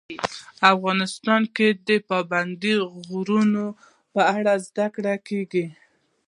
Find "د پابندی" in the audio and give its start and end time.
1.87-2.75